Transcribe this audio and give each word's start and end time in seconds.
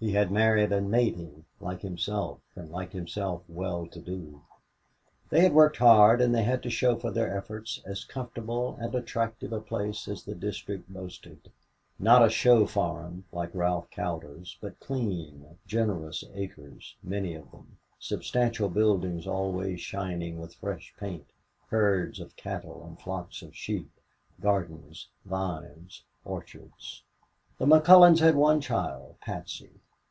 He 0.00 0.12
had 0.12 0.30
married 0.30 0.70
a 0.70 0.80
"native" 0.80 1.42
like 1.58 1.82
himself, 1.82 2.38
and 2.54 2.70
like 2.70 2.92
himself 2.92 3.42
well 3.48 3.84
to 3.88 4.00
do. 4.00 4.42
They 5.28 5.40
had 5.40 5.52
worked 5.52 5.78
hard 5.78 6.20
and 6.20 6.32
they 6.32 6.44
had 6.44 6.62
to 6.62 6.70
show 6.70 6.94
for 6.94 7.10
their 7.10 7.36
efforts 7.36 7.82
as 7.84 8.04
comfortable 8.04 8.78
and 8.80 8.94
attractive 8.94 9.52
a 9.52 9.60
place 9.60 10.06
as 10.06 10.22
the 10.22 10.36
district 10.36 10.88
boasted 10.88 11.50
not 11.98 12.24
a 12.24 12.28
"show 12.30 12.64
farm," 12.64 13.24
like 13.32 13.52
Ralph 13.52 13.90
Cowder's, 13.90 14.56
but 14.60 14.78
clean, 14.78 15.58
generous 15.66 16.22
acres 16.32 16.94
many 17.02 17.34
of 17.34 17.50
them 17.50 17.78
substantial 17.98 18.68
buildings 18.68 19.26
always 19.26 19.80
shining 19.80 20.38
with 20.38 20.54
fresh 20.54 20.94
paint, 20.96 21.26
herds 21.70 22.20
of 22.20 22.36
cattle 22.36 22.84
and 22.86 23.00
flocks 23.00 23.42
of 23.42 23.52
sheep, 23.56 23.90
gardens, 24.40 25.08
vines, 25.24 26.04
orchards. 26.24 27.02
The 27.58 27.66
McCullons 27.66 28.20
had 28.20 28.36
one 28.36 28.60
child, 28.60 29.16
Patsy. 29.22 29.72